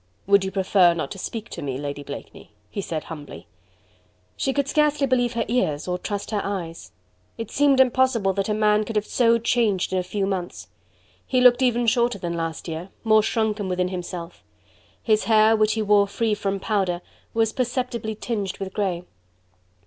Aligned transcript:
"Would 0.25 0.43
you 0.43 0.49
prefer 0.49 0.95
not 0.95 1.11
to 1.11 1.19
speak 1.19 1.47
to 1.49 1.61
me, 1.61 1.77
Lady 1.77 2.01
Blakeney?" 2.01 2.49
he 2.71 2.81
said 2.81 3.03
humbly. 3.03 3.45
She 4.35 4.51
could 4.51 4.67
scarcely 4.67 5.05
believe 5.05 5.33
her 5.33 5.45
ears, 5.47 5.87
or 5.87 5.99
trust 5.99 6.31
her 6.31 6.41
eyes. 6.43 6.91
It 7.37 7.51
seemed 7.51 7.79
impossible 7.79 8.33
that 8.33 8.49
a 8.49 8.53
man 8.55 8.83
could 8.83 8.95
have 8.95 9.05
so 9.05 9.37
changed 9.37 9.93
in 9.93 9.99
a 9.99 10.03
few 10.03 10.25
months. 10.25 10.69
He 11.27 11.37
even 11.37 11.79
looked 11.83 11.89
shorter 11.91 12.17
than 12.17 12.33
last 12.33 12.67
year, 12.67 12.89
more 13.03 13.21
shrunken 13.21 13.69
within 13.69 13.89
himself. 13.89 14.43
His 15.03 15.25
hair, 15.25 15.55
which 15.55 15.73
he 15.73 15.83
wore 15.83 16.07
free 16.07 16.33
from 16.33 16.59
powder, 16.59 17.01
was 17.35 17.53
perceptibly 17.53 18.15
tinged 18.15 18.57
with 18.57 18.73
grey. 18.73 19.03